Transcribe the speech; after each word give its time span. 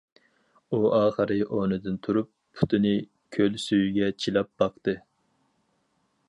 ئۇ 0.69 0.77
ئاخىر 0.99 1.33
ئورنىدىن 1.35 1.99
تۇرۇپ 2.07 2.29
پۇتىنى 2.61 2.95
كۆل 3.37 3.61
سۈيىگە 3.67 4.09
چىلاپ 4.25 4.51
باقتى. 4.65 4.97